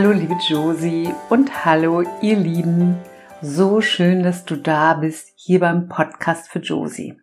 Hallo 0.00 0.12
liebe 0.12 0.38
Josie 0.48 1.14
und 1.28 1.66
hallo 1.66 2.02
ihr 2.22 2.36
Lieben. 2.38 2.96
So 3.42 3.82
schön, 3.82 4.22
dass 4.22 4.46
du 4.46 4.56
da 4.56 4.94
bist 4.94 5.34
hier 5.36 5.60
beim 5.60 5.88
Podcast 5.90 6.48
für 6.48 6.60
Josie. 6.60 7.20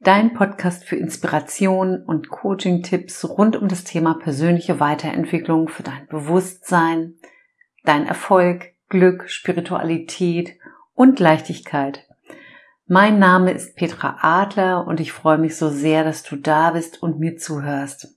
Dein 0.00 0.34
Podcast 0.34 0.84
für 0.84 0.96
Inspiration 0.96 2.04
und 2.04 2.28
Coaching-Tipps 2.28 3.26
rund 3.26 3.56
um 3.56 3.68
das 3.68 3.84
Thema 3.84 4.18
persönliche 4.18 4.80
Weiterentwicklung 4.80 5.68
für 5.68 5.82
dein 5.82 6.06
Bewusstsein, 6.08 7.14
dein 7.84 8.06
Erfolg, 8.06 8.74
Glück, 8.90 9.30
Spiritualität 9.30 10.58
und 10.92 11.20
Leichtigkeit. 11.20 12.06
Mein 12.86 13.18
Name 13.18 13.50
ist 13.52 13.76
Petra 13.76 14.18
Adler 14.20 14.86
und 14.86 15.00
ich 15.00 15.12
freue 15.12 15.38
mich 15.38 15.56
so 15.56 15.70
sehr, 15.70 16.04
dass 16.04 16.22
du 16.22 16.36
da 16.36 16.72
bist 16.72 17.02
und 17.02 17.18
mir 17.18 17.38
zuhörst. 17.38 18.14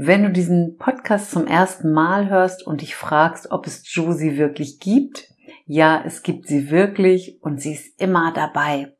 Wenn 0.00 0.22
du 0.22 0.30
diesen 0.30 0.76
Podcast 0.76 1.32
zum 1.32 1.48
ersten 1.48 1.90
Mal 1.90 2.28
hörst 2.28 2.64
und 2.64 2.82
dich 2.82 2.94
fragst, 2.94 3.50
ob 3.50 3.66
es 3.66 3.82
Josie 3.92 4.38
wirklich 4.38 4.78
gibt, 4.78 5.26
ja, 5.66 6.00
es 6.06 6.22
gibt 6.22 6.46
sie 6.46 6.70
wirklich 6.70 7.42
und 7.42 7.60
sie 7.60 7.72
ist 7.72 8.00
immer 8.00 8.32
dabei. 8.32 8.94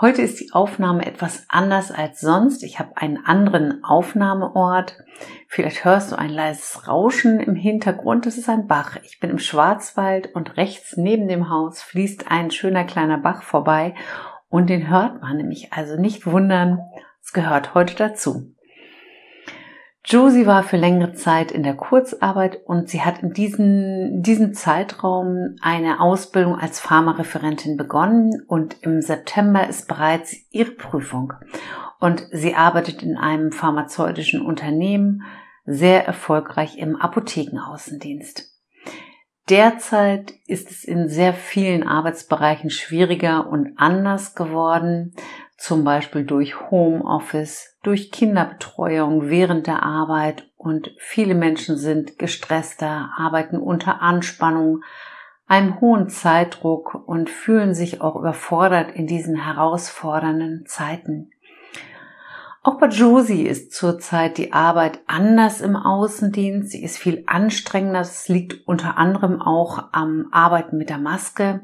Heute 0.00 0.22
ist 0.22 0.40
die 0.40 0.50
Aufnahme 0.54 1.04
etwas 1.04 1.44
anders 1.50 1.92
als 1.92 2.22
sonst. 2.22 2.62
Ich 2.62 2.78
habe 2.78 2.96
einen 2.96 3.18
anderen 3.18 3.84
Aufnahmeort. 3.84 4.96
Vielleicht 5.46 5.84
hörst 5.84 6.10
du 6.10 6.16
ein 6.16 6.30
leises 6.30 6.88
Rauschen 6.88 7.38
im 7.40 7.54
Hintergrund. 7.54 8.24
Das 8.24 8.38
ist 8.38 8.48
ein 8.48 8.66
Bach. 8.66 8.96
Ich 9.04 9.20
bin 9.20 9.28
im 9.28 9.38
Schwarzwald 9.38 10.34
und 10.34 10.56
rechts 10.56 10.96
neben 10.96 11.28
dem 11.28 11.50
Haus 11.50 11.82
fließt 11.82 12.30
ein 12.30 12.50
schöner 12.50 12.84
kleiner 12.84 13.18
Bach 13.18 13.42
vorbei 13.42 13.94
und 14.48 14.70
den 14.70 14.88
hört 14.88 15.20
man 15.20 15.36
nämlich. 15.36 15.74
Also 15.74 16.00
nicht 16.00 16.24
wundern, 16.24 16.78
es 17.22 17.34
gehört 17.34 17.74
heute 17.74 17.94
dazu. 17.94 18.54
Josie 20.04 20.46
war 20.46 20.62
für 20.62 20.76
längere 20.76 21.12
Zeit 21.12 21.52
in 21.52 21.62
der 21.62 21.74
Kurzarbeit 21.74 22.60
und 22.64 22.88
sie 22.88 23.02
hat 23.02 23.22
in 23.22 23.32
diesem, 23.32 24.22
diesem 24.22 24.54
Zeitraum 24.54 25.56
eine 25.60 26.00
Ausbildung 26.00 26.58
als 26.58 26.80
Pharmareferentin 26.80 27.76
begonnen 27.76 28.42
und 28.46 28.76
im 28.82 29.02
September 29.02 29.68
ist 29.68 29.86
bereits 29.86 30.34
ihre 30.50 30.70
Prüfung. 30.70 31.34
Und 32.00 32.26
sie 32.32 32.54
arbeitet 32.54 33.02
in 33.02 33.16
einem 33.16 33.52
pharmazeutischen 33.52 34.40
Unternehmen, 34.40 35.24
sehr 35.66 36.06
erfolgreich 36.06 36.78
im 36.78 36.96
Apothekenaußendienst. 36.96 38.54
Derzeit 39.50 40.32
ist 40.46 40.70
es 40.70 40.84
in 40.84 41.08
sehr 41.08 41.32
vielen 41.32 41.82
Arbeitsbereichen 41.82 42.70
schwieriger 42.70 43.48
und 43.48 43.72
anders 43.76 44.34
geworden, 44.34 45.14
zum 45.58 45.82
Beispiel 45.82 46.24
durch 46.24 46.70
Homeoffice, 46.70 47.76
durch 47.82 48.12
Kinderbetreuung 48.12 49.28
während 49.28 49.66
der 49.66 49.82
Arbeit 49.82 50.48
und 50.56 50.92
viele 50.98 51.34
Menschen 51.34 51.76
sind 51.76 52.18
gestresster, 52.18 53.10
arbeiten 53.16 53.58
unter 53.58 54.00
Anspannung, 54.00 54.82
einem 55.48 55.80
hohen 55.80 56.08
Zeitdruck 56.08 56.94
und 57.06 57.28
fühlen 57.28 57.74
sich 57.74 58.00
auch 58.00 58.14
überfordert 58.16 58.92
in 58.94 59.06
diesen 59.06 59.34
herausfordernden 59.34 60.64
Zeiten. 60.66 61.32
Auch 62.62 62.78
bei 62.78 62.88
Josie 62.88 63.46
ist 63.46 63.72
zurzeit 63.72 64.36
die 64.38 64.52
Arbeit 64.52 65.00
anders 65.06 65.60
im 65.60 65.74
Außendienst. 65.74 66.70
Sie 66.70 66.82
ist 66.82 66.98
viel 66.98 67.24
anstrengender. 67.26 68.00
Das 68.00 68.28
liegt 68.28 68.68
unter 68.68 68.98
anderem 68.98 69.40
auch 69.40 69.88
am 69.92 70.28
Arbeiten 70.32 70.76
mit 70.76 70.90
der 70.90 70.98
Maske. 70.98 71.62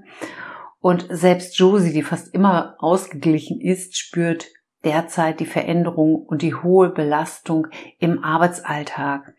Und 0.84 1.06
selbst 1.08 1.58
Josie, 1.58 1.94
die 1.94 2.02
fast 2.02 2.34
immer 2.34 2.74
ausgeglichen 2.78 3.58
ist, 3.58 3.96
spürt 3.96 4.48
derzeit 4.84 5.40
die 5.40 5.46
Veränderung 5.46 6.16
und 6.16 6.42
die 6.42 6.54
hohe 6.54 6.90
Belastung 6.90 7.68
im 8.00 8.22
Arbeitsalltag. 8.22 9.32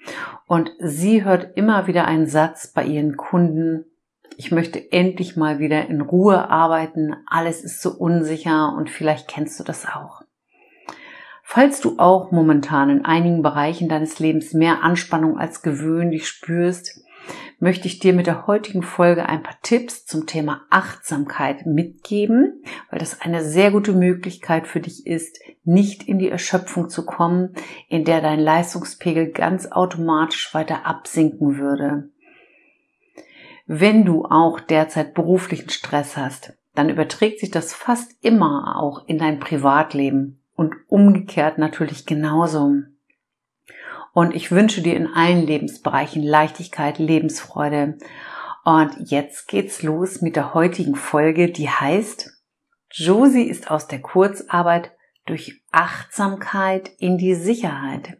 Und 0.47 0.71
sie 0.79 1.23
hört 1.23 1.55
immer 1.55 1.85
wieder 1.85 2.05
einen 2.05 2.25
Satz 2.25 2.73
bei 2.73 2.83
ihren 2.83 3.15
Kunden, 3.15 3.85
ich 4.37 4.51
möchte 4.51 4.91
endlich 4.91 5.37
mal 5.37 5.59
wieder 5.59 5.87
in 5.87 6.01
Ruhe 6.01 6.49
arbeiten, 6.49 7.15
alles 7.27 7.63
ist 7.63 7.79
so 7.79 7.91
unsicher 7.91 8.73
und 8.75 8.89
vielleicht 8.89 9.27
kennst 9.27 9.59
du 9.59 9.63
das 9.63 9.85
auch. 9.85 10.23
Falls 11.43 11.79
du 11.79 11.99
auch 11.99 12.31
momentan 12.31 12.89
in 12.89 13.05
einigen 13.05 13.43
Bereichen 13.43 13.87
deines 13.87 14.17
Lebens 14.17 14.53
mehr 14.53 14.81
Anspannung 14.81 15.37
als 15.37 15.61
gewöhnlich 15.61 16.27
spürst, 16.27 17.05
möchte 17.59 17.87
ich 17.87 17.99
dir 17.99 18.13
mit 18.13 18.27
der 18.27 18.47
heutigen 18.47 18.83
Folge 18.83 19.27
ein 19.27 19.43
paar 19.43 19.57
Tipps 19.61 20.05
zum 20.05 20.25
Thema 20.25 20.61
Achtsamkeit 20.69 21.65
mitgeben, 21.65 22.63
weil 22.89 22.99
das 22.99 23.21
eine 23.21 23.43
sehr 23.43 23.71
gute 23.71 23.93
Möglichkeit 23.93 24.67
für 24.67 24.79
dich 24.79 25.07
ist, 25.07 25.39
nicht 25.63 26.03
in 26.03 26.19
die 26.19 26.29
Erschöpfung 26.29 26.89
zu 26.89 27.05
kommen, 27.05 27.53
in 27.89 28.03
der 28.03 28.21
dein 28.21 28.39
Leistungspegel 28.39 29.31
ganz 29.31 29.71
automatisch 29.71 30.53
weiter 30.53 30.85
absinken 30.85 31.57
würde. 31.57 32.09
Wenn 33.67 34.05
du 34.05 34.25
auch 34.25 34.59
derzeit 34.59 35.13
beruflichen 35.15 35.69
Stress 35.69 36.17
hast, 36.17 36.53
dann 36.75 36.89
überträgt 36.89 37.39
sich 37.39 37.49
das 37.51 37.73
fast 37.73 38.11
immer 38.21 38.79
auch 38.79 39.07
in 39.07 39.17
dein 39.17 39.39
Privatleben 39.39 40.41
und 40.55 40.75
umgekehrt 40.87 41.57
natürlich 41.57 42.05
genauso. 42.05 42.73
Und 44.15 44.33
ich 44.33 44.49
wünsche 44.49 44.81
dir 44.81 44.95
in 44.95 45.07
allen 45.07 45.45
Lebensbereichen 45.45 46.23
Leichtigkeit, 46.23 46.99
Lebensfreude. 46.99 47.97
Und 48.63 49.11
jetzt 49.11 49.49
geht's 49.49 49.83
los 49.83 50.21
mit 50.21 50.37
der 50.37 50.53
heutigen 50.53 50.95
Folge, 50.95 51.51
die 51.51 51.69
heißt, 51.69 52.31
Josie 52.89 53.43
ist 53.43 53.69
aus 53.69 53.89
der 53.89 54.01
Kurzarbeit 54.01 54.93
durch 55.25 55.61
Achtsamkeit 55.73 56.91
in 56.97 57.17
die 57.17 57.35
Sicherheit. 57.35 58.17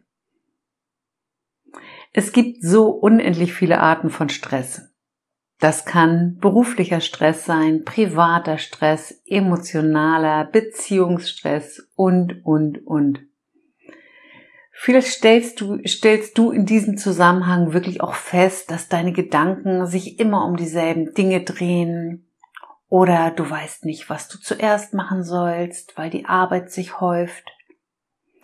Es 2.12 2.32
gibt 2.32 2.62
so 2.62 2.90
unendlich 2.90 3.54
viele 3.54 3.80
Arten 3.80 4.10
von 4.10 4.28
Stress. 4.28 4.94
Das 5.60 5.86
kann 5.86 6.36
beruflicher 6.36 7.00
Stress 7.00 7.46
sein, 7.46 7.86
privater 7.86 8.58
Stress, 8.58 9.22
emotionaler, 9.24 10.44
Beziehungsstress 10.44 11.88
und, 11.94 12.44
und, 12.44 12.86
und. 12.86 13.20
Vielleicht 14.78 15.08
stellst 15.08 15.62
du, 15.62 15.78
stellst 15.86 16.36
du 16.36 16.50
in 16.50 16.66
diesem 16.66 16.98
Zusammenhang 16.98 17.72
wirklich 17.72 18.02
auch 18.02 18.14
fest, 18.14 18.70
dass 18.70 18.88
deine 18.88 19.12
Gedanken 19.12 19.86
sich 19.86 20.20
immer 20.20 20.44
um 20.44 20.56
dieselben 20.56 21.14
Dinge 21.14 21.42
drehen 21.42 22.30
oder 22.88 23.30
du 23.30 23.48
weißt 23.48 23.86
nicht, 23.86 24.10
was 24.10 24.28
du 24.28 24.38
zuerst 24.38 24.92
machen 24.92 25.24
sollst, 25.24 25.96
weil 25.96 26.10
die 26.10 26.26
Arbeit 26.26 26.70
sich 26.70 27.00
häuft. 27.00 27.50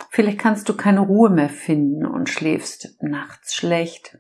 Vielleicht 0.09 0.39
kannst 0.39 0.69
du 0.71 0.75
keine 0.75 1.01
Ruhe 1.01 1.29
mehr 1.29 1.51
finden 1.51 2.07
und 2.07 2.31
schläfst 2.31 2.97
nachts 3.03 3.55
schlecht. 3.55 4.19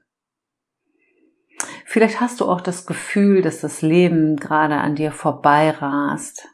Vielleicht 1.86 2.20
hast 2.20 2.40
du 2.40 2.44
auch 2.44 2.60
das 2.60 2.84
Gefühl, 2.84 3.40
dass 3.40 3.60
das 3.60 3.80
Leben 3.80 4.36
gerade 4.36 4.76
an 4.76 4.96
dir 4.96 5.12
vorbeirast. 5.12 6.46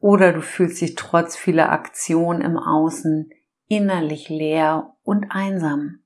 Oder 0.00 0.32
du 0.32 0.40
fühlst 0.40 0.80
dich 0.80 0.94
trotz 0.94 1.36
vieler 1.36 1.70
Aktionen 1.70 2.40
im 2.40 2.56
Außen 2.56 3.30
innerlich 3.74 4.28
leer 4.28 4.94
und 5.02 5.30
einsam. 5.30 6.00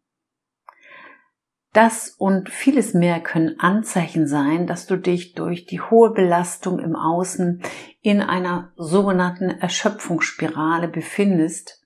Das 1.75 2.09
und 2.09 2.49
vieles 2.49 2.94
mehr 2.94 3.20
können 3.20 3.61
Anzeichen 3.61 4.26
sein, 4.26 4.67
dass 4.67 4.87
du 4.87 4.97
dich 4.97 5.35
durch 5.35 5.67
die 5.67 5.81
hohe 5.81 6.12
Belastung 6.12 6.79
im 6.79 6.97
Außen 6.97 7.62
in 8.00 8.23
einer 8.23 8.73
sogenannten 8.76 9.50
Erschöpfungsspirale 9.50 10.88
befindest. 10.88 11.85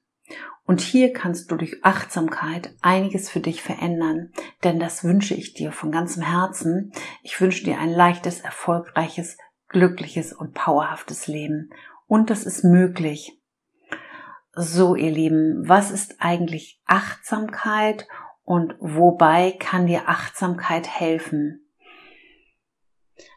Und 0.64 0.80
hier 0.80 1.12
kannst 1.12 1.50
du 1.50 1.56
durch 1.56 1.84
Achtsamkeit 1.84 2.74
einiges 2.80 3.28
für 3.28 3.40
dich 3.40 3.60
verändern, 3.60 4.32
denn 4.62 4.78
das 4.78 5.02
wünsche 5.02 5.34
ich 5.34 5.52
dir 5.52 5.72
von 5.72 5.90
ganzem 5.90 6.22
Herzen. 6.22 6.92
Ich 7.24 7.40
wünsche 7.40 7.64
dir 7.64 7.80
ein 7.80 7.90
leichtes, 7.90 8.40
erfolgreiches, 8.40 9.36
glückliches 9.68 10.32
und 10.32 10.54
powerhaftes 10.54 11.26
Leben. 11.26 11.70
Und 12.06 12.30
das 12.30 12.44
ist 12.44 12.62
möglich. 12.62 13.41
So, 14.54 14.96
ihr 14.96 15.10
Lieben, 15.10 15.66
was 15.66 15.90
ist 15.90 16.16
eigentlich 16.18 16.78
Achtsamkeit 16.84 18.06
und 18.44 18.74
wobei 18.80 19.52
kann 19.58 19.86
dir 19.86 20.10
Achtsamkeit 20.10 20.86
helfen? 20.86 21.66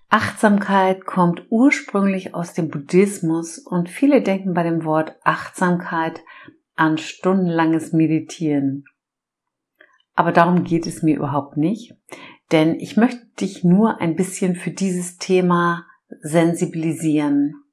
Achtsamkeit 0.10 1.06
kommt 1.06 1.46
ursprünglich 1.50 2.36
aus 2.36 2.54
dem 2.54 2.70
Buddhismus 2.70 3.60
und 3.60 3.90
viele 3.90 4.22
denken 4.22 4.54
bei 4.54 4.64
dem 4.64 4.84
Wort 4.84 5.16
Achtsamkeit 5.24 6.22
an 6.76 6.98
stundenlanges 6.98 7.94
Meditieren. 7.94 8.84
Aber 10.16 10.34
darum 10.34 10.66
geht 10.66 10.86
es 10.86 11.02
mir 11.02 11.16
überhaupt 11.16 11.56
nicht, 11.56 11.96
denn 12.52 12.78
ich 12.78 12.98
möchte 12.98 13.26
dich 13.40 13.64
nur 13.64 14.02
ein 14.02 14.18
bisschen 14.18 14.56
für 14.56 14.72
dieses 14.72 15.18
Thema 15.18 15.86
sensibilisieren 16.20 17.65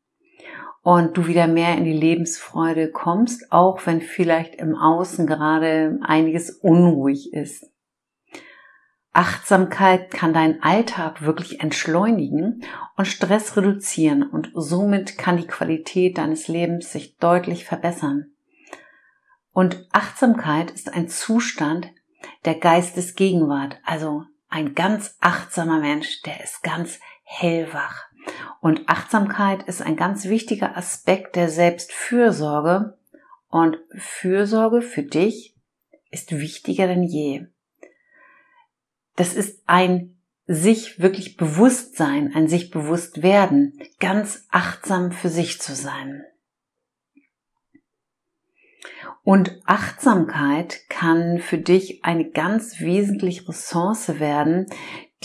und 0.83 1.17
du 1.17 1.27
wieder 1.27 1.47
mehr 1.47 1.77
in 1.77 1.85
die 1.85 1.93
Lebensfreude 1.93 2.91
kommst, 2.91 3.53
auch 3.53 3.87
wenn 3.87 4.01
vielleicht 4.01 4.57
im 4.57 4.77
Außen 4.77 5.27
gerade 5.27 5.99
einiges 6.03 6.51
unruhig 6.51 7.33
ist. 7.33 7.71
Achtsamkeit 9.13 10.11
kann 10.11 10.33
deinen 10.33 10.63
Alltag 10.63 11.23
wirklich 11.23 11.61
entschleunigen 11.61 12.65
und 12.97 13.05
Stress 13.05 13.57
reduzieren 13.57 14.23
und 14.23 14.51
somit 14.55 15.19
kann 15.19 15.37
die 15.37 15.47
Qualität 15.47 16.17
deines 16.17 16.49
Lebens 16.49 16.93
sich 16.93 17.19
deutlich 17.19 17.67
verbessern. 17.67 18.33
Und 19.53 19.87
Achtsamkeit 19.93 20.71
ist 20.71 20.93
ein 20.95 21.09
Zustand 21.09 21.89
der 22.47 22.55
Geistesgegenwart, 22.55 23.79
also 23.85 24.25
ein 24.49 24.75
ganz 24.75 25.17
achtsamer 25.21 25.81
Mensch, 25.81 26.23
der 26.23 26.43
ist 26.43 26.63
ganz 26.63 26.99
hellwach. 27.23 28.07
Und 28.61 28.89
Achtsamkeit 28.89 29.65
ist 29.65 29.83
ein 29.83 29.97
ganz 29.97 30.27
wichtiger 30.27 30.77
Aspekt 30.77 31.37
der 31.37 31.49
Selbstfürsorge. 31.49 32.97
Und 33.49 33.79
Fürsorge 33.97 34.83
für 34.83 35.03
dich 35.03 35.57
ist 36.11 36.33
wichtiger 36.33 36.87
denn 36.87 37.03
je. 37.03 37.47
Das 39.17 39.35
ist 39.35 39.63
ein 39.67 40.17
sich 40.47 41.01
wirklich 41.01 41.37
bewusst 41.37 41.97
sein, 41.97 42.33
ein 42.35 42.49
sich 42.49 42.71
bewusst 42.71 43.23
werden, 43.23 43.79
ganz 44.01 44.47
achtsam 44.51 45.13
für 45.13 45.29
sich 45.29 45.61
zu 45.61 45.75
sein. 45.75 46.25
Und 49.25 49.61
Achtsamkeit 49.67 50.89
kann 50.89 51.39
für 51.39 51.59
dich 51.59 52.05
eine 52.05 52.31
ganz 52.31 52.81
wesentliche 52.81 53.49
Ressource 53.49 54.19
werden, 54.19 54.67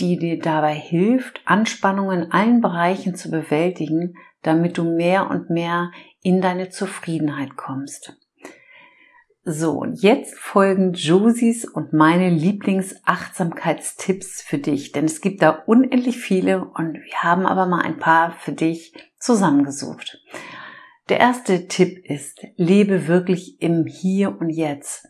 die 0.00 0.18
dir 0.18 0.38
dabei 0.38 0.74
hilft, 0.74 1.40
Anspannungen 1.44 2.22
in 2.22 2.32
allen 2.32 2.60
Bereichen 2.60 3.14
zu 3.14 3.30
bewältigen, 3.30 4.14
damit 4.42 4.78
du 4.78 4.84
mehr 4.84 5.30
und 5.30 5.50
mehr 5.50 5.90
in 6.22 6.40
deine 6.40 6.70
Zufriedenheit 6.70 7.56
kommst. 7.56 8.16
So, 9.50 9.78
und 9.78 10.02
jetzt 10.02 10.34
folgen 10.34 10.92
Josies 10.92 11.64
und 11.64 11.94
meine 11.94 12.28
Lieblingsachtsamkeitstipps 12.28 14.42
für 14.42 14.58
dich, 14.58 14.92
denn 14.92 15.06
es 15.06 15.22
gibt 15.22 15.40
da 15.40 15.48
unendlich 15.50 16.18
viele 16.18 16.66
und 16.66 16.92
wir 16.94 17.22
haben 17.22 17.46
aber 17.46 17.64
mal 17.64 17.80
ein 17.80 17.98
paar 17.98 18.32
für 18.32 18.52
dich 18.52 18.92
zusammengesucht. 19.18 20.22
Der 21.08 21.20
erste 21.20 21.66
Tipp 21.66 22.04
ist, 22.04 22.42
lebe 22.56 23.08
wirklich 23.08 23.62
im 23.62 23.86
Hier 23.86 24.38
und 24.38 24.50
Jetzt. 24.50 25.08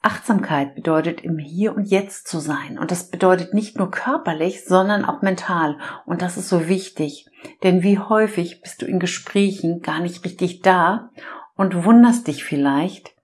Achtsamkeit 0.00 0.74
bedeutet 0.74 1.22
im 1.22 1.38
Hier 1.38 1.74
und 1.74 1.84
Jetzt 1.84 2.28
zu 2.28 2.38
sein. 2.38 2.78
Und 2.78 2.90
das 2.90 3.10
bedeutet 3.10 3.52
nicht 3.52 3.78
nur 3.78 3.90
körperlich, 3.90 4.64
sondern 4.64 5.04
auch 5.04 5.22
mental. 5.22 5.78
Und 6.06 6.22
das 6.22 6.36
ist 6.36 6.48
so 6.48 6.68
wichtig. 6.68 7.26
Denn 7.62 7.82
wie 7.82 7.98
häufig 7.98 8.60
bist 8.62 8.82
du 8.82 8.86
in 8.86 9.00
Gesprächen 9.00 9.80
gar 9.82 10.00
nicht 10.00 10.24
richtig 10.24 10.62
da 10.62 11.10
und 11.56 11.84
wunderst 11.84 12.28
dich 12.28 12.44
vielleicht, 12.44 13.14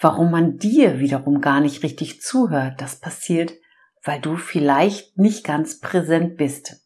warum 0.00 0.30
man 0.30 0.58
dir 0.58 0.98
wiederum 0.98 1.40
gar 1.40 1.60
nicht 1.60 1.82
richtig 1.82 2.20
zuhört. 2.22 2.80
Das 2.80 3.00
passiert, 3.00 3.54
weil 4.02 4.20
du 4.20 4.36
vielleicht 4.36 5.18
nicht 5.18 5.44
ganz 5.44 5.80
präsent 5.80 6.36
bist. 6.36 6.80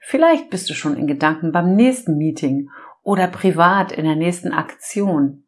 Vielleicht 0.00 0.50
bist 0.50 0.70
du 0.70 0.74
schon 0.74 0.96
in 0.96 1.06
Gedanken 1.06 1.52
beim 1.52 1.74
nächsten 1.74 2.16
Meeting 2.16 2.70
oder 3.02 3.26
privat 3.26 3.92
in 3.92 4.04
der 4.04 4.16
nächsten 4.16 4.52
Aktion 4.52 5.43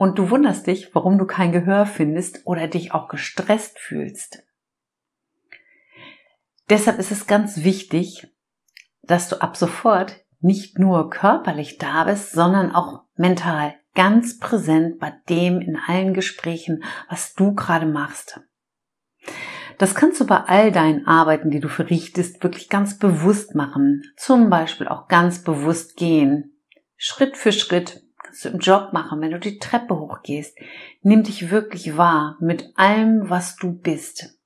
und 0.00 0.18
du 0.18 0.30
wunderst 0.30 0.66
dich, 0.66 0.94
warum 0.94 1.18
du 1.18 1.26
kein 1.26 1.52
Gehör 1.52 1.84
findest 1.84 2.46
oder 2.46 2.68
dich 2.68 2.94
auch 2.94 3.08
gestresst 3.08 3.78
fühlst. 3.78 4.42
Deshalb 6.70 6.98
ist 6.98 7.12
es 7.12 7.26
ganz 7.26 7.64
wichtig, 7.64 8.26
dass 9.02 9.28
du 9.28 9.42
ab 9.42 9.58
sofort 9.58 10.24
nicht 10.40 10.78
nur 10.78 11.10
körperlich 11.10 11.76
da 11.76 12.04
bist, 12.04 12.32
sondern 12.32 12.74
auch 12.74 13.02
mental 13.16 13.74
ganz 13.94 14.38
präsent 14.38 15.00
bei 15.00 15.12
dem 15.28 15.60
in 15.60 15.76
allen 15.76 16.14
Gesprächen, 16.14 16.82
was 17.10 17.34
du 17.34 17.52
gerade 17.52 17.84
machst. 17.84 18.40
Das 19.76 19.94
kannst 19.94 20.18
du 20.18 20.26
bei 20.26 20.38
all 20.38 20.72
deinen 20.72 21.06
Arbeiten, 21.06 21.50
die 21.50 21.60
du 21.60 21.68
verrichtest, 21.68 22.42
wirklich 22.42 22.70
ganz 22.70 22.98
bewusst 22.98 23.54
machen. 23.54 24.02
Zum 24.16 24.48
Beispiel 24.48 24.88
auch 24.88 25.08
ganz 25.08 25.44
bewusst 25.44 25.98
gehen. 25.98 26.58
Schritt 26.96 27.36
für 27.36 27.52
Schritt 27.52 28.02
kannst 28.30 28.44
du 28.44 28.48
im 28.50 28.60
Job 28.60 28.92
machen, 28.92 29.20
wenn 29.20 29.32
du 29.32 29.40
die 29.40 29.58
Treppe 29.58 29.98
hochgehst. 29.98 30.56
Nimm 31.02 31.24
dich 31.24 31.50
wirklich 31.50 31.96
wahr 31.96 32.36
mit 32.40 32.72
allem, 32.76 33.28
was 33.28 33.56
du 33.56 33.72
bist. 33.72 34.38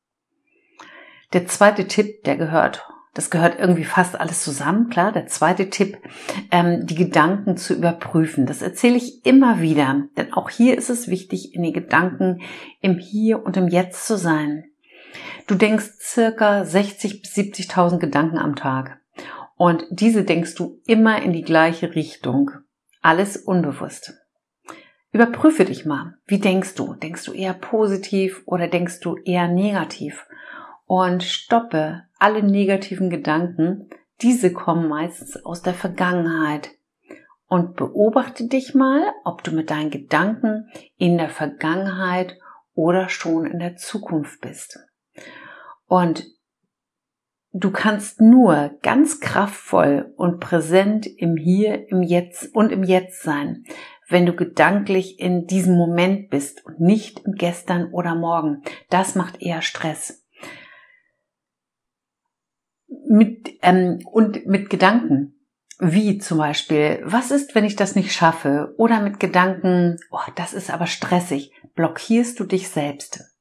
Der 1.34 1.46
zweite 1.46 1.86
Tipp, 1.86 2.24
der 2.24 2.36
gehört 2.36 2.86
das 3.16 3.30
gehört 3.30 3.60
irgendwie 3.60 3.84
fast 3.84 4.18
alles 4.18 4.42
zusammen, 4.42 4.90
klar. 4.90 5.12
Der 5.12 5.28
zweite 5.28 5.70
Tipp, 5.70 5.98
ähm, 6.50 6.84
die 6.84 6.96
Gedanken 6.96 7.56
zu 7.56 7.72
überprüfen. 7.72 8.44
Das 8.44 8.60
erzähle 8.60 8.96
ich 8.96 9.24
immer 9.24 9.60
wieder, 9.60 10.02
denn 10.16 10.32
auch 10.32 10.50
hier 10.50 10.76
ist 10.76 10.90
es 10.90 11.06
wichtig, 11.06 11.54
in 11.54 11.62
den 11.62 11.72
Gedanken 11.72 12.40
im 12.80 12.98
Hier 12.98 13.46
und 13.46 13.56
im 13.56 13.68
Jetzt 13.68 14.08
zu 14.08 14.18
sein. 14.18 14.64
Du 15.46 15.54
denkst 15.54 15.92
circa 16.00 16.64
60 16.64 17.22
bis 17.22 17.36
70.000 17.36 17.98
Gedanken 17.98 18.38
am 18.38 18.56
Tag. 18.56 18.98
Und 19.56 19.86
diese 19.90 20.24
denkst 20.24 20.56
du 20.56 20.80
immer 20.84 21.22
in 21.22 21.32
die 21.32 21.42
gleiche 21.42 21.94
Richtung. 21.94 22.50
Alles 23.04 23.36
unbewusst. 23.36 24.14
Überprüfe 25.12 25.66
dich 25.66 25.84
mal. 25.84 26.14
Wie 26.24 26.38
denkst 26.38 26.74
du? 26.74 26.94
Denkst 26.94 27.26
du 27.26 27.34
eher 27.34 27.52
positiv 27.52 28.42
oder 28.46 28.66
denkst 28.66 29.00
du 29.00 29.16
eher 29.16 29.46
negativ? 29.46 30.26
Und 30.86 31.22
stoppe 31.22 32.04
alle 32.18 32.42
negativen 32.42 33.10
Gedanken, 33.10 33.90
diese 34.22 34.54
kommen 34.54 34.88
meistens 34.88 35.36
aus 35.44 35.60
der 35.60 35.74
Vergangenheit. 35.74 36.70
Und 37.46 37.76
beobachte 37.76 38.48
dich 38.48 38.74
mal, 38.74 39.12
ob 39.26 39.44
du 39.44 39.50
mit 39.50 39.68
deinen 39.68 39.90
Gedanken 39.90 40.70
in 40.96 41.18
der 41.18 41.28
Vergangenheit 41.28 42.38
oder 42.72 43.10
schon 43.10 43.44
in 43.44 43.58
der 43.58 43.76
Zukunft 43.76 44.40
bist. 44.40 44.78
Und 45.88 46.24
du 47.54 47.70
kannst 47.70 48.20
nur 48.20 48.72
ganz 48.82 49.20
kraftvoll 49.20 50.12
und 50.16 50.40
präsent 50.40 51.06
im 51.06 51.36
Hier, 51.36 51.88
im 51.88 52.02
Jetzt 52.02 52.54
und 52.54 52.70
im 52.70 52.82
Jetzt 52.82 53.22
sein, 53.22 53.64
wenn 54.08 54.26
du 54.26 54.34
gedanklich 54.34 55.18
in 55.20 55.46
diesem 55.46 55.76
Moment 55.76 56.28
bist 56.28 56.66
und 56.66 56.80
nicht 56.80 57.20
im 57.20 57.32
Gestern 57.32 57.90
oder 57.92 58.14
Morgen. 58.14 58.62
Das 58.90 59.14
macht 59.14 59.40
eher 59.40 59.62
Stress 59.62 60.26
mit, 63.08 63.50
ähm, 63.62 64.00
und 64.10 64.46
mit 64.46 64.68
Gedanken. 64.68 65.30
Wie 65.80 66.18
zum 66.18 66.38
Beispiel, 66.38 67.02
was 67.04 67.30
ist, 67.30 67.54
wenn 67.54 67.64
ich 67.64 67.76
das 67.76 67.96
nicht 67.96 68.12
schaffe? 68.12 68.74
Oder 68.78 69.00
mit 69.00 69.18
Gedanken, 69.18 69.98
oh, 70.10 70.18
das 70.36 70.54
ist 70.54 70.70
aber 70.70 70.86
stressig. 70.86 71.52
Blockierst 71.74 72.38
du 72.38 72.44
dich 72.44 72.68
selbst. 72.68 73.33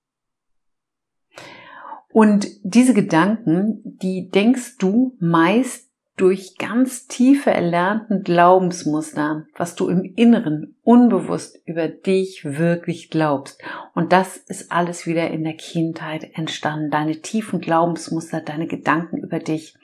Und 2.13 2.47
diese 2.61 2.93
Gedanken, 2.93 3.81
die 3.83 4.29
denkst 4.29 4.77
du 4.77 5.17
meist 5.19 5.89
durch 6.15 6.57
ganz 6.59 7.07
tiefe 7.07 7.49
erlernten 7.49 8.21
Glaubensmuster, 8.21 9.47
was 9.55 9.73
du 9.73 9.89
im 9.89 10.03
Inneren 10.03 10.75
unbewusst 10.83 11.59
über 11.65 11.87
dich 11.87 12.45
wirklich 12.45 13.09
glaubst. 13.09 13.59
Und 13.95 14.13
das 14.13 14.37
ist 14.37 14.71
alles 14.71 15.07
wieder 15.07 15.31
in 15.31 15.43
der 15.43 15.55
Kindheit 15.55 16.29
entstanden. 16.35 16.91
Deine 16.91 17.21
tiefen 17.21 17.61
Glaubensmuster, 17.61 18.41
deine 18.41 18.67
Gedanken 18.67 19.17
über 19.17 19.39
dich. 19.39 19.75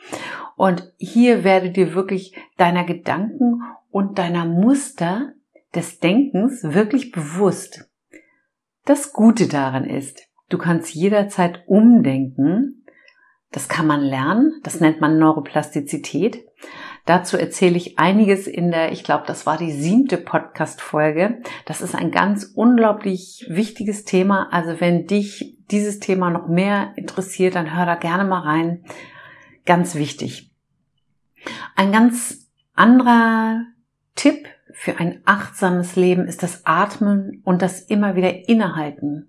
Und 0.56 0.94
hier 0.98 1.44
werde 1.44 1.72
dir 1.72 1.96
wirklich 1.96 2.36
deiner 2.58 2.84
Gedanken 2.84 3.64
und 3.90 4.20
deiner 4.20 4.46
Muster 4.46 5.34
des 5.74 5.98
Denkens 5.98 6.62
wirklich 6.64 7.12
bewusst. 7.12 7.90
Das 8.86 9.14
Gute 9.14 9.48
daran 9.48 9.86
ist, 9.86 10.29
du 10.50 10.58
kannst 10.58 10.94
jederzeit 10.94 11.64
umdenken 11.68 12.80
das 13.52 13.68
kann 13.68 13.88
man 13.88 14.02
lernen. 14.02 14.60
Das 14.64 14.80
nennt 14.80 15.02
man 15.02 15.18
Neuroplastizität. 15.18 16.46
Dazu 17.06 17.38
erzähle 17.38 17.78
ich 17.78 17.98
einiges 17.98 18.46
in 18.46 18.70
der, 18.70 18.92
ich 18.92 19.04
glaube, 19.04 19.24
das 19.26 19.48
war 19.48 19.58
die 19.58 19.72
siebte 19.72 20.18
Podcast-Folge. 20.18 21.42
Das 21.66 21.82
ist 21.82 21.96
ein 21.96 22.12
ganz 22.12 22.52
unglaublich 22.54 23.48
wichtiges 23.50 24.06
Thema. 24.06 24.50
Also 24.52 24.80
wenn 24.80 25.08
dich 25.08 25.58
dieses 25.72 26.00
Thema 26.00 26.30
noch 26.30 26.48
mehr 26.48 26.94
interessiert, 26.96 27.56
dann 27.56 27.76
hör 27.76 27.88
da 27.88 27.96
gerne 27.96 28.24
mal 28.24 28.42
rein. 28.42 28.84
Ganz 29.66 29.96
wichtig. 29.96 30.52
Ein 31.76 31.92
ganz 31.92 32.52
anderer 32.76 33.64
Tipp 34.16 34.48
für 34.74 35.00
ein 35.00 35.22
achtsames 35.26 35.96
Leben 35.96 36.28
ist 36.28 36.44
das 36.44 36.66
Atmen 36.66 37.42
und 37.44 37.64
das 37.64 37.82
immer 37.82 38.16
wieder 38.16 38.48
Innehalten. 38.48 39.29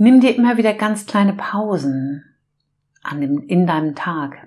Nimm 0.00 0.20
dir 0.20 0.36
immer 0.36 0.56
wieder 0.56 0.74
ganz 0.74 1.06
kleine 1.06 1.32
Pausen 1.32 2.24
an 3.02 3.20
dem, 3.20 3.42
in 3.42 3.66
deinem 3.66 3.96
Tag 3.96 4.46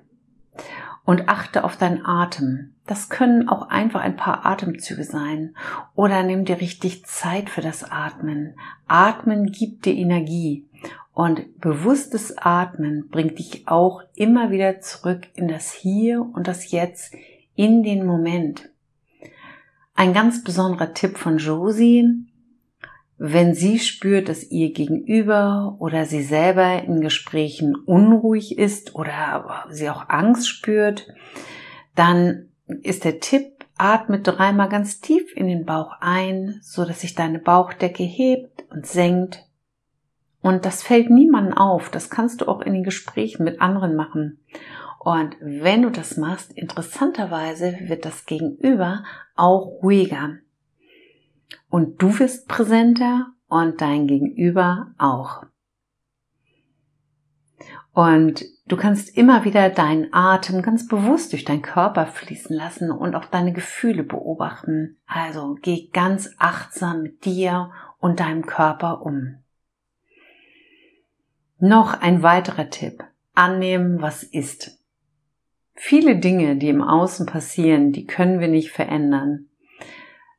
und 1.03 1.27
achte 1.27 1.65
auf 1.65 1.75
deinen 1.75 2.05
Atem. 2.05 2.74
Das 2.88 3.10
können 3.10 3.50
auch 3.50 3.67
einfach 3.67 4.00
ein 4.00 4.15
paar 4.15 4.46
Atemzüge 4.46 5.03
sein. 5.03 5.55
Oder 5.93 6.24
nimm 6.24 6.46
dir 6.46 6.62
richtig 6.62 7.05
Zeit 7.05 7.50
für 7.50 7.60
das 7.60 7.84
Atmen. 7.84 8.55
Atmen 8.88 9.51
gibt 9.51 9.86
dir 9.86 9.93
Energie. 9.93 10.70
Und 11.13 11.60
bewusstes 11.60 12.38
Atmen 12.38 13.10
bringt 13.10 13.38
dich 13.38 13.67
auch 13.67 14.03
immer 14.15 14.51
wieder 14.51 14.79
zurück 14.79 15.27
in 15.36 15.50
das 15.50 15.74
Hier 15.74 16.22
und 16.22 16.48
das 16.48 16.72
Jetzt, 16.72 17.13
in 17.55 17.84
den 17.84 18.05
Moment. 18.05 18.70
Ein 19.96 20.13
ganz 20.13 20.46
besonderer 20.46 20.93
Tipp 20.93 21.17
von 21.17 21.39
Josie 21.39 22.31
wenn 23.24 23.54
sie 23.54 23.78
spürt, 23.78 24.30
dass 24.30 24.50
ihr 24.50 24.74
Gegenüber 24.74 25.75
oder 25.78 26.06
sie 26.06 26.24
selber 26.24 26.82
in 26.82 27.01
Gesprächen 27.01 27.75
unruhig 27.75 28.58
ist 28.58 28.96
oder 28.96 29.68
sie 29.70 29.92
auch 29.92 30.10
Angst 30.10 30.50
spürt, 30.50 31.08
dann 31.94 32.50
ist 32.66 33.04
der 33.04 33.20
Tipp, 33.20 33.63
atme 33.78 34.22
dreimal 34.22 34.70
ganz 34.70 35.01
tief 35.01 35.38
in 35.38 35.48
den 35.48 35.66
Bauch 35.66 35.92
ein, 36.00 36.62
so 36.63 36.84
dass 36.84 37.01
sich 37.01 37.13
deine 37.13 37.38
Bauchdecke 37.38 38.01
hebt 38.01 38.63
und 38.72 38.88
senkt 38.88 39.46
Und 40.42 40.66
das 40.66 40.82
fällt 40.82 41.12
niemandem 41.12 41.56
auf. 41.56 41.92
Das 41.92 42.10
kannst 42.10 42.42
du 42.42 42.48
auch 42.48 42.62
in 42.62 42.74
den 42.74 42.84
Gesprächen 42.84 43.44
mit 43.44 43.62
anderen 43.62 43.96
machen. 43.96 44.40
Und 44.98 45.36
wenn 45.40 45.84
du 45.84 45.92
das 45.92 46.18
machst, 46.18 46.54
interessanterweise 46.54 47.78
wird 47.82 48.04
das 48.04 48.25
Gegenüber 48.25 49.04
auch 49.36 49.84
ruhiger. 49.84 50.38
Und 51.70 52.01
du 52.01 52.20
wirst 52.20 52.48
präsenter 52.48 53.34
und 53.48 53.81
dein 53.81 54.08
Gegenüber 54.08 54.93
auch. 54.98 55.46
Und 57.93 58.46
du 58.67 58.77
kannst 58.77 59.17
immer 59.17 59.43
wieder 59.43 59.70
deinen 59.70 60.13
Atem 60.13 60.62
ganz 60.62 60.88
bewusst 60.88 61.34
durch 61.34 61.43
deinen 61.43 61.62
Körper 61.62 62.08
fließen 62.08 62.55
lassen 62.55 62.89
und 62.89 63.15
auch 63.15 63.25
deine 63.25 63.51
Gefühle 63.51 64.03
beobachten. 64.03 64.98
Also 65.05 65.58
geh 65.62 65.89
ganz 65.91 66.34
achtsam 66.38 67.01
mit 67.01 67.25
dir 67.25 67.72
und 68.00 68.22
deinem 68.22 68.46
Körper 68.46 69.01
um. 69.01 69.39
Noch 71.60 72.00
ein 72.01 72.24
weiterer 72.24 72.70
Tipp. 72.70 73.03
Annehmen, 73.34 74.01
was 74.01 74.24
ist. 74.24 74.79
Viele 75.74 76.17
Dinge, 76.17 76.55
die 76.55 76.70
im 76.70 76.81
Außen 76.81 77.25
passieren, 77.25 77.91
die 77.91 78.05
können 78.05 78.39
wir 78.39 78.48
nicht 78.48 78.72
verändern. 78.72 79.48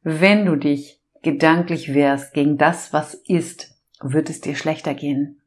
Wenn 0.02 0.46
du 0.46 0.56
dich 0.56 1.01
gedanklich 1.22 1.94
wehrst 1.94 2.34
gegen 2.34 2.58
das, 2.58 2.92
was 2.92 3.14
ist, 3.14 3.74
wird 4.00 4.30
es 4.30 4.40
dir 4.40 4.56
schlechter 4.56 4.94
gehen. 4.94 5.40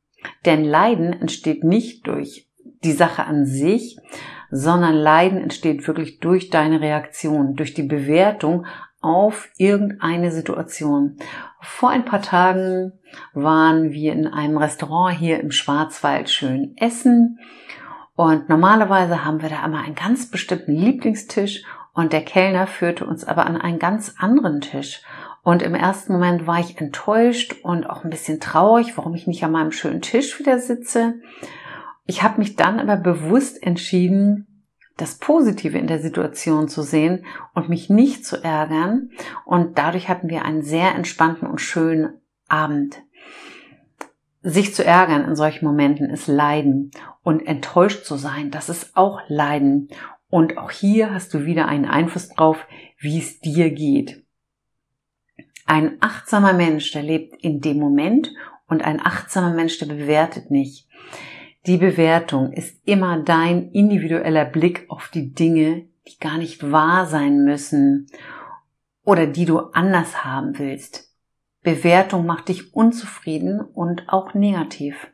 Denn 0.46 0.63
Leiden 0.63 1.13
entsteht 1.13 1.63
nicht 1.63 2.08
durch 2.08 2.48
die 2.84 2.94
Sache 2.94 3.25
an 3.25 3.46
sich, 3.46 3.98
sondern 4.51 4.94
Leiden 4.94 5.39
entsteht 5.39 5.88
wirklich 5.88 6.20
durch 6.20 6.50
deine 6.50 6.82
Reaktion, 6.82 7.55
durch 7.55 7.74
die 7.74 7.84
Bewertung 7.84 8.65
auf 9.01 9.50
irgendeine 9.58 10.32
Situation. 10.32 11.17
Vor 11.62 11.89
ein 11.89 12.05
paar 12.05 12.22
Tagen 12.22 12.94
waren 13.34 13.91
wir 13.91 14.13
in 14.13 14.27
einem 14.27 14.58
Restaurant 14.58 15.17
hier 15.17 15.39
im 15.39 15.51
Schwarzwald 15.51 16.29
schön 16.29 16.74
essen 16.77 17.39
und 18.15 18.50
normalerweise 18.50 19.25
haben 19.25 19.41
wir 19.41 19.50
da 19.50 19.63
immer 19.65 19.84
einen 19.84 19.96
ganz 19.96 20.32
bestimmten 20.32 20.74
Lieblingstisch 20.74 21.63
und 21.94 22.13
der 22.13 22.24
Kellner 22.24 22.65
führte 22.65 23.05
uns 23.05 23.24
aber 23.25 23.46
an 23.46 23.58
einen 23.58 23.79
ganz 23.79 24.15
anderen 24.17 24.62
Tisch. 24.62 25.01
Und 25.46 25.62
im 25.62 25.75
ersten 25.75 26.12
Moment 26.12 26.48
war 26.48 26.60
ich 26.60 26.82
enttäuscht 26.82 27.58
und 27.62 27.88
auch 27.88 28.04
ein 28.04 28.10
bisschen 28.10 28.40
traurig, 28.40 28.98
warum 28.98 29.14
ich 29.14 29.28
nicht 29.28 29.44
an 29.44 29.52
meinem 29.52 29.72
schönen 29.72 30.02
Tisch 30.02 30.40
wieder 30.40 30.58
sitze. 30.58 31.20
Ich 32.08 32.24
habe 32.24 32.40
mich 32.40 32.56
dann 32.56 32.80
aber 32.80 32.98
bewusst 32.98 33.62
entschieden, 33.62 34.66
das 34.98 35.20
Positive 35.20 35.78
in 35.78 35.86
der 35.86 36.00
Situation 36.00 36.68
zu 36.68 36.82
sehen 36.82 37.25
und 37.54 37.70
mich 37.70 37.92
nicht 37.92 38.25
zu 38.25 38.44
ärgern. 38.44 39.12
Und 39.46 39.78
dadurch 39.78 40.10
hatten 40.10 40.30
wir 40.30 40.44
einen 40.46 40.64
sehr 40.64 40.96
entspannten 40.96 41.48
und 41.48 41.62
schönen 41.62 42.20
Abend. 42.48 43.04
Sich 44.42 44.74
zu 44.74 44.84
ärgern 44.84 45.25
in 45.25 45.36
solchen 45.36 45.66
Momenten 45.66 46.10
ist 46.10 46.25
Leiden 46.25 46.90
und 47.22 47.46
enttäuscht 47.46 48.04
zu 48.04 48.16
sein, 48.16 48.50
das 48.50 48.70
ist 48.70 48.98
auch 48.98 49.22
Leiden. 49.28 49.90
Und 50.28 50.58
auch 50.58 50.72
hier 50.72 51.14
hast 51.14 51.36
du 51.36 51.46
wieder 51.46 51.68
einen 51.68 51.86
Einfluss 51.86 52.30
drauf, 52.30 52.66
wie 52.98 53.20
es 53.20 53.40
dir 53.42 53.70
geht. 53.70 54.25
Ein 55.65 55.98
achtsamer 56.00 56.53
Mensch, 56.53 56.91
der 56.91 57.03
lebt 57.03 57.43
in 57.43 57.60
dem 57.60 57.79
Moment 57.79 58.31
und 58.67 58.84
ein 58.84 59.03
achtsamer 59.03 59.53
Mensch, 59.53 59.79
der 59.79 59.88
bewertet 59.88 60.51
nicht. 60.51 60.88
Die 61.65 61.77
Bewertung 61.77 62.53
ist 62.53 62.79
immer 62.86 63.17
dein 63.17 63.72
individueller 63.72 64.45
Blick 64.45 64.86
auf 64.88 65.10
die 65.12 65.34
Dinge, 65.34 65.88
die 66.07 66.19
gar 66.19 66.38
nicht 66.38 66.72
wahr 66.72 67.07
sein 67.07 67.43
müssen 67.43 68.07
oder 69.03 69.25
die 69.25 69.45
du 69.45 69.60
anders 69.60 70.24
haben 70.24 70.60
willst. 70.60 71.12
Bewertung 71.63 72.27
macht 72.27 72.50
dich 72.50 72.75
unzufrieden 72.75 73.60
und 73.60 74.07
auch 74.07 74.36
negativ. 74.36 75.07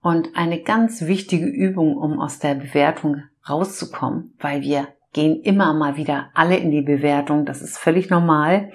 Und 0.00 0.34
eine 0.34 0.62
ganz 0.62 1.02
wichtige 1.02 1.46
Übung, 1.46 1.98
um 1.98 2.18
aus 2.18 2.38
der 2.38 2.54
Bewertung 2.54 3.24
rauszukommen, 3.46 4.34
weil 4.38 4.62
wir 4.62 4.88
gehen 5.18 5.42
immer 5.42 5.74
mal 5.74 5.96
wieder 5.96 6.30
alle 6.32 6.56
in 6.56 6.70
die 6.70 6.80
Bewertung. 6.80 7.44
Das 7.44 7.60
ist 7.60 7.76
völlig 7.76 8.08
normal. 8.08 8.70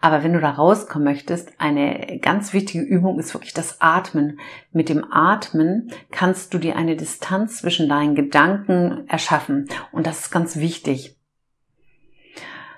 Aber 0.00 0.22
wenn 0.22 0.32
du 0.32 0.40
da 0.40 0.50
rauskommen 0.50 1.02
möchtest, 1.02 1.52
eine 1.58 2.20
ganz 2.20 2.52
wichtige 2.52 2.84
Übung 2.84 3.18
ist 3.18 3.34
wirklich 3.34 3.54
das 3.54 3.80
Atmen. 3.80 4.38
Mit 4.70 4.88
dem 4.88 5.04
Atmen 5.10 5.90
kannst 6.12 6.54
du 6.54 6.58
dir 6.58 6.76
eine 6.76 6.94
Distanz 6.94 7.58
zwischen 7.58 7.88
deinen 7.88 8.14
Gedanken 8.14 9.08
erschaffen. 9.08 9.68
Und 9.90 10.06
das 10.06 10.20
ist 10.20 10.30
ganz 10.30 10.58
wichtig. 10.58 11.16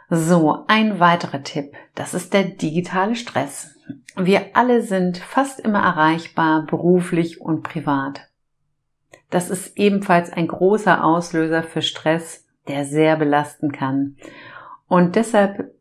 So, 0.09 0.64
ein 0.66 0.99
weiterer 0.99 1.42
Tipp. 1.42 1.75
Das 1.95 2.14
ist 2.14 2.33
der 2.33 2.45
digitale 2.45 3.14
Stress. 3.14 3.76
Wir 4.16 4.57
alle 4.57 4.81
sind 4.81 5.19
fast 5.19 5.61
immer 5.61 5.81
erreichbar, 5.81 6.64
beruflich 6.64 7.42
und 7.42 7.62
privat. 7.62 8.31
Das 9.28 9.50
ist 9.50 9.76
ebenfalls 9.76 10.33
ein 10.33 10.49
großer 10.49 11.04
Auslöser 11.04 11.62
für 11.62 11.83
Stress 11.83 12.42
der 12.69 12.85
sehr 12.85 13.16
belasten 13.16 13.73
kann. 13.73 14.16
Und 14.88 15.16
deshalb 15.16 15.73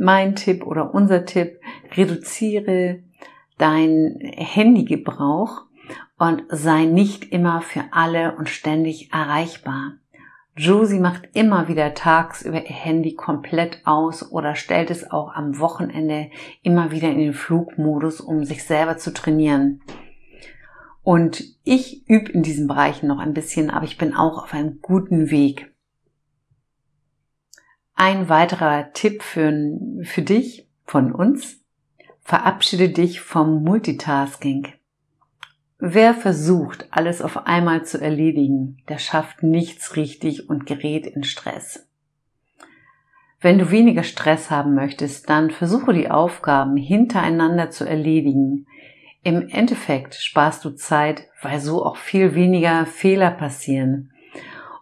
mein 0.00 0.34
Tipp 0.34 0.66
oder 0.66 0.94
unser 0.94 1.26
Tipp, 1.26 1.60
reduziere 1.94 3.00
dein 3.58 4.18
Handygebrauch 4.20 5.66
und 6.18 6.44
sei 6.48 6.86
nicht 6.86 7.30
immer 7.32 7.60
für 7.60 7.84
alle 7.92 8.34
und 8.36 8.48
ständig 8.48 9.12
erreichbar. 9.12 9.92
Josie 10.56 10.98
macht 10.98 11.28
immer 11.34 11.68
wieder 11.68 11.94
tagsüber 11.94 12.64
ihr 12.64 12.74
Handy 12.74 13.14
komplett 13.14 13.82
aus 13.84 14.32
oder 14.32 14.54
stellt 14.54 14.90
es 14.90 15.10
auch 15.10 15.34
am 15.34 15.58
Wochenende 15.58 16.30
immer 16.62 16.90
wieder 16.90 17.10
in 17.10 17.18
den 17.18 17.34
Flugmodus, 17.34 18.20
um 18.20 18.44
sich 18.44 18.64
selber 18.64 18.96
zu 18.96 19.12
trainieren. 19.12 19.82
Und 21.02 21.44
ich 21.64 22.08
übe 22.08 22.30
in 22.32 22.42
diesen 22.42 22.68
Bereichen 22.68 23.06
noch 23.06 23.18
ein 23.18 23.34
bisschen, 23.34 23.70
aber 23.70 23.84
ich 23.84 23.96
bin 23.96 24.14
auch 24.14 24.42
auf 24.42 24.54
einem 24.54 24.80
guten 24.80 25.30
Weg. 25.30 25.69
Ein 28.02 28.30
weiterer 28.30 28.94
Tipp 28.94 29.22
für, 29.22 29.52
für 30.04 30.22
dich 30.22 30.66
von 30.86 31.12
uns. 31.12 31.60
Verabschiede 32.22 32.88
dich 32.88 33.20
vom 33.20 33.62
Multitasking. 33.62 34.68
Wer 35.78 36.14
versucht, 36.14 36.88
alles 36.92 37.20
auf 37.20 37.46
einmal 37.46 37.84
zu 37.84 38.00
erledigen, 38.00 38.78
der 38.88 38.96
schafft 38.96 39.42
nichts 39.42 39.96
richtig 39.96 40.48
und 40.48 40.64
gerät 40.64 41.06
in 41.08 41.24
Stress. 41.24 41.90
Wenn 43.38 43.58
du 43.58 43.70
weniger 43.70 44.02
Stress 44.02 44.50
haben 44.50 44.74
möchtest, 44.74 45.28
dann 45.28 45.50
versuche 45.50 45.92
die 45.92 46.10
Aufgaben 46.10 46.78
hintereinander 46.78 47.68
zu 47.68 47.84
erledigen. 47.84 48.66
Im 49.24 49.46
Endeffekt 49.50 50.14
sparst 50.14 50.64
du 50.64 50.70
Zeit, 50.70 51.26
weil 51.42 51.60
so 51.60 51.84
auch 51.84 51.98
viel 51.98 52.34
weniger 52.34 52.86
Fehler 52.86 53.30
passieren. 53.30 54.09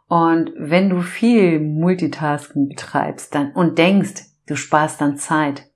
Und 0.09 0.53
wenn 0.57 0.89
du 0.89 1.03
viel 1.03 1.61
Multitasking 1.61 2.69
betreibst 2.71 3.35
dann, 3.35 3.53
und 3.53 3.79
denkst, 3.79 4.25
du 4.47 4.57
sparst 4.57 5.01
dann 5.01 5.19
Zeit, 5.19 5.71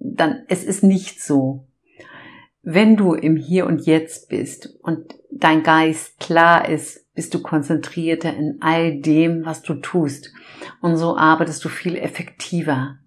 dann 0.00 0.42
es 0.48 0.64
ist 0.64 0.82
nicht 0.82 1.22
so. 1.22 1.64
Wenn 2.62 2.96
du 2.96 3.14
im 3.14 3.36
Hier 3.36 3.66
und 3.66 3.86
Jetzt 3.86 4.28
bist 4.28 4.76
und 4.82 5.14
dein 5.30 5.62
Geist 5.62 6.18
klar 6.18 6.68
ist, 6.68 7.06
bist 7.14 7.32
du 7.34 7.40
konzentrierter 7.40 8.34
in 8.34 8.58
all 8.60 9.00
dem, 9.00 9.44
was 9.44 9.62
du 9.62 9.74
tust. 9.74 10.32
Und 10.80 10.96
so 10.96 11.16
arbeitest 11.16 11.64
du 11.64 11.68
viel 11.68 11.96
effektiver. 11.96 12.98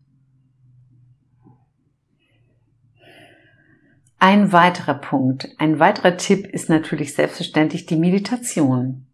Ein 4.19 4.51
weiterer 4.51 4.93
Punkt, 4.93 5.49
ein 5.57 5.79
weiterer 5.79 6.15
Tipp 6.15 6.45
ist 6.47 6.69
natürlich 6.69 7.13
selbstverständlich 7.13 7.87
die 7.87 7.95
Meditation. 7.95 9.07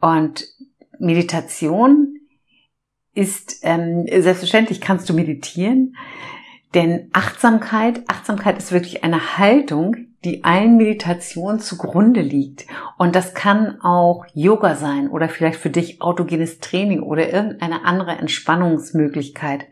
Und 0.00 0.44
Meditation 0.98 2.18
ist, 3.14 3.60
ähm, 3.62 4.06
selbstverständlich 4.06 4.80
kannst 4.80 5.08
du 5.08 5.14
meditieren, 5.14 5.96
denn 6.74 7.08
Achtsamkeit, 7.12 8.02
Achtsamkeit 8.08 8.58
ist 8.58 8.72
wirklich 8.72 9.02
eine 9.02 9.38
Haltung, 9.38 9.96
die 10.24 10.44
allen 10.44 10.76
Meditationen 10.76 11.60
zugrunde 11.60 12.20
liegt. 12.20 12.66
Und 12.98 13.14
das 13.14 13.34
kann 13.34 13.80
auch 13.80 14.26
Yoga 14.34 14.74
sein 14.74 15.08
oder 15.08 15.28
vielleicht 15.28 15.58
für 15.58 15.70
dich 15.70 16.02
autogenes 16.02 16.58
Training 16.58 17.02
oder 17.02 17.30
irgendeine 17.32 17.84
andere 17.84 18.12
Entspannungsmöglichkeit. 18.12 19.66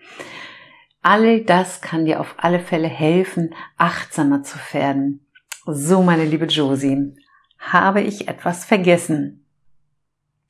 All 1.02 1.42
das 1.42 1.80
kann 1.80 2.04
dir 2.04 2.21
auf 2.21 2.35
alle 2.38 2.61
Fälle 2.61 2.88
helfen, 2.88 3.54
achtsamer 3.76 4.42
zu 4.42 4.59
werden. 4.73 5.26
So, 5.66 6.02
meine 6.02 6.25
liebe 6.25 6.47
Josie, 6.47 7.14
habe 7.59 8.00
ich 8.00 8.28
etwas 8.28 8.64
vergessen? 8.64 9.46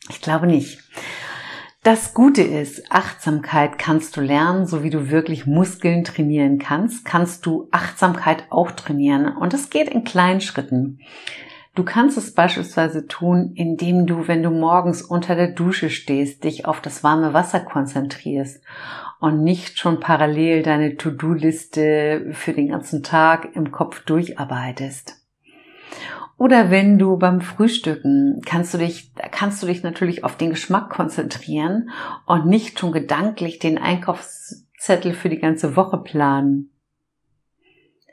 Ich 0.08 0.20
glaube 0.20 0.46
nicht. 0.46 0.78
Das 1.82 2.14
Gute 2.14 2.42
ist, 2.42 2.90
Achtsamkeit 2.90 3.78
kannst 3.78 4.16
du 4.16 4.20
lernen, 4.20 4.66
so 4.66 4.82
wie 4.82 4.90
du 4.90 5.10
wirklich 5.10 5.46
Muskeln 5.46 6.02
trainieren 6.02 6.58
kannst, 6.58 7.04
kannst 7.04 7.46
du 7.46 7.68
Achtsamkeit 7.70 8.44
auch 8.50 8.72
trainieren. 8.72 9.36
Und 9.36 9.52
das 9.52 9.70
geht 9.70 9.88
in 9.88 10.02
kleinen 10.02 10.40
Schritten. 10.40 10.98
Du 11.76 11.84
kannst 11.84 12.18
es 12.18 12.34
beispielsweise 12.34 13.06
tun, 13.06 13.52
indem 13.54 14.06
du, 14.06 14.26
wenn 14.26 14.42
du 14.42 14.50
morgens 14.50 15.02
unter 15.02 15.36
der 15.36 15.48
Dusche 15.48 15.90
stehst, 15.90 16.42
dich 16.42 16.64
auf 16.64 16.80
das 16.80 17.04
warme 17.04 17.34
Wasser 17.34 17.60
konzentrierst 17.60 18.64
und 19.20 19.44
nicht 19.44 19.78
schon 19.78 20.00
parallel 20.00 20.62
deine 20.62 20.96
To-Do-Liste 20.96 22.30
für 22.32 22.52
den 22.52 22.68
ganzen 22.68 23.02
Tag 23.02 23.54
im 23.54 23.72
Kopf 23.72 24.04
durcharbeitest. 24.04 25.22
Oder 26.38 26.70
wenn 26.70 26.98
du 26.98 27.16
beim 27.16 27.40
Frühstücken 27.40 28.42
kannst 28.44 28.74
du 28.74 28.78
dich, 28.78 29.12
kannst 29.30 29.62
du 29.62 29.66
dich 29.66 29.82
natürlich 29.82 30.22
auf 30.22 30.36
den 30.36 30.50
Geschmack 30.50 30.90
konzentrieren 30.90 31.90
und 32.26 32.46
nicht 32.46 32.78
schon 32.78 32.92
gedanklich 32.92 33.58
den 33.58 33.78
Einkaufszettel 33.78 35.14
für 35.14 35.30
die 35.30 35.38
ganze 35.38 35.76
Woche 35.76 35.98
planen. 35.98 36.70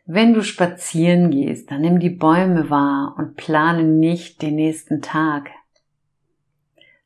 Wenn 0.05 0.33
du 0.33 0.41
spazieren 0.41 1.31
gehst, 1.31 1.71
dann 1.71 1.81
nimm 1.81 1.99
die 1.99 2.09
Bäume 2.09 2.69
wahr 2.69 3.15
und 3.17 3.35
plane 3.35 3.83
nicht 3.83 4.41
den 4.41 4.55
nächsten 4.55 5.01
Tag. 5.01 5.49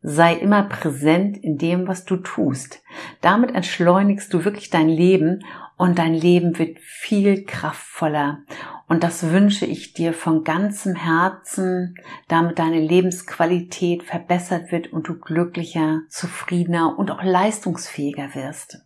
Sei 0.02 0.36
immer 0.36 0.64
präsent 0.64 1.38
in 1.38 1.58
dem, 1.58 1.88
was 1.88 2.06
du 2.06 2.18
tust. 2.18 2.82
Damit 3.22 3.54
entschleunigst 3.54 4.34
du 4.34 4.46
wirklich 4.46 4.70
dein 4.70 4.90
Leben 4.90 5.44
und 5.78 6.00
dein 6.00 6.14
Leben 6.14 6.58
wird 6.58 6.80
viel 6.80 7.44
kraftvoller. 7.44 8.40
Und 8.88 9.04
das 9.04 9.32
wünsche 9.32 9.66
ich 9.66 9.94
dir 9.94 10.14
von 10.14 10.46
ganzem 10.46 10.96
Herzen, 10.96 11.96
damit 12.30 12.58
deine 12.58 12.80
Lebensqualität 12.80 14.04
verbessert 14.04 14.72
wird 14.72 14.94
und 14.94 15.10
du 15.10 15.20
glücklicher, 15.20 16.02
zufriedener 16.10 16.98
und 16.98 17.12
auch 17.12 17.22
leistungsfähiger 17.22 18.34
wirst. 18.34 18.80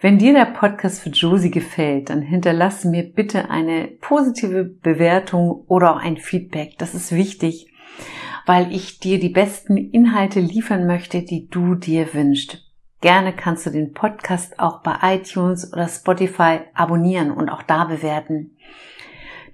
Wenn 0.00 0.18
dir 0.18 0.32
der 0.32 0.44
Podcast 0.44 1.00
für 1.00 1.08
Josie 1.08 1.50
gefällt, 1.50 2.10
dann 2.10 2.22
hinterlasse 2.22 2.88
mir 2.88 3.02
bitte 3.02 3.50
eine 3.50 3.88
positive 3.88 4.64
Bewertung 4.64 5.64
oder 5.66 5.94
auch 5.96 6.00
ein 6.00 6.18
Feedback. 6.18 6.78
Das 6.78 6.94
ist 6.94 7.10
wichtig, 7.10 7.72
weil 8.46 8.72
ich 8.72 9.00
dir 9.00 9.18
die 9.18 9.30
besten 9.30 9.76
Inhalte 9.76 10.40
liefern 10.40 10.86
möchte, 10.86 11.22
die 11.22 11.48
du 11.48 11.74
dir 11.74 12.12
wünschst. 12.14 12.67
Gerne 13.00 13.32
kannst 13.32 13.64
du 13.64 13.70
den 13.70 13.92
Podcast 13.92 14.58
auch 14.58 14.80
bei 14.80 14.96
iTunes 15.02 15.72
oder 15.72 15.86
Spotify 15.86 16.60
abonnieren 16.74 17.30
und 17.30 17.48
auch 17.48 17.62
da 17.62 17.84
bewerten. 17.84 18.56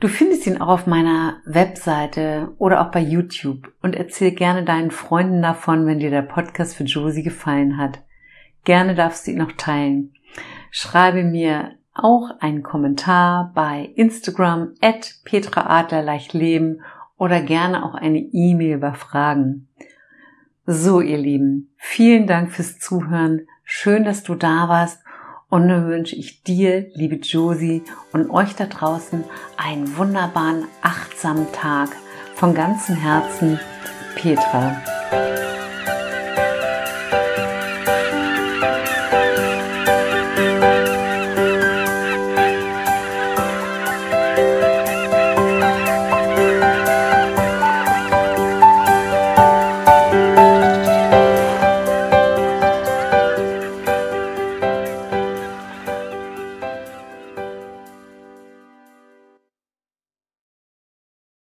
Du 0.00 0.08
findest 0.08 0.46
ihn 0.46 0.60
auch 0.60 0.68
auf 0.68 0.86
meiner 0.86 1.38
Webseite 1.44 2.52
oder 2.58 2.80
auch 2.80 2.90
bei 2.90 3.00
YouTube 3.00 3.72
und 3.82 3.94
erzähl 3.94 4.32
gerne 4.32 4.64
deinen 4.64 4.90
Freunden 4.90 5.42
davon, 5.42 5.86
wenn 5.86 6.00
dir 6.00 6.10
der 6.10 6.22
Podcast 6.22 6.76
für 6.76 6.84
Josie 6.84 7.22
gefallen 7.22 7.76
hat. 7.76 8.00
Gerne 8.64 8.94
darfst 8.94 9.26
du 9.26 9.32
ihn 9.32 9.38
noch 9.38 9.52
teilen. 9.52 10.14
Schreibe 10.70 11.22
mir 11.22 11.72
auch 11.92 12.30
einen 12.40 12.62
Kommentar 12.62 13.52
bei 13.54 13.90
Instagram 13.94 14.74
at 14.80 15.14
Petra 15.24 15.66
Adler 15.66 16.18
leben 16.32 16.80
oder 17.16 17.40
gerne 17.40 17.84
auch 17.84 17.94
eine 17.94 18.18
E-Mail 18.18 18.78
bei 18.78 18.92
Fragen. 18.92 19.68
So, 20.66 21.02
ihr 21.02 21.18
Lieben, 21.18 21.68
vielen 21.76 22.26
Dank 22.26 22.50
fürs 22.50 22.78
Zuhören. 22.78 23.47
Schön, 23.64 24.02
dass 24.04 24.23
du 24.23 24.35
da 24.35 24.66
warst. 24.71 24.99
Und 25.50 25.66
nun 25.66 25.88
wünsche 25.88 26.16
ich 26.16 26.42
dir, 26.42 26.87
liebe 26.94 27.16
Josie, 27.16 27.83
und 28.12 28.30
euch 28.30 28.56
da 28.56 28.64
draußen 28.64 29.25
einen 29.59 29.94
wunderbaren, 29.99 30.64
achtsamen 30.80 31.52
Tag. 31.52 31.90
Von 32.35 32.54
ganzem 32.54 32.97
Herzen, 32.97 33.61
Petra. 34.16 34.75